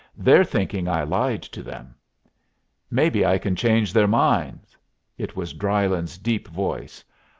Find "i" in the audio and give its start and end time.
0.87-1.03, 3.23-3.37